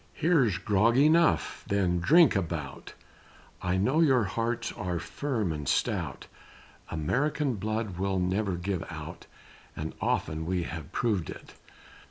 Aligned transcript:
Here's 0.13 0.57
grog 0.57 0.97
enough 0.97 1.63
then 1.67 1.99
drink 1.99 2.35
a 2.35 2.41
bout, 2.41 2.95
I 3.61 3.77
know 3.77 3.99
your 4.01 4.23
hearts 4.23 4.71
are 4.71 4.97
firm 4.97 5.51
and 5.51 5.69
stout; 5.69 6.25
American 6.89 7.53
blood 7.53 7.99
will 7.99 8.17
never 8.17 8.55
give 8.55 8.83
out, 8.89 9.27
And 9.75 9.93
often 10.01 10.47
we 10.47 10.63
have 10.63 10.91
proved 10.91 11.29
it. 11.29 11.53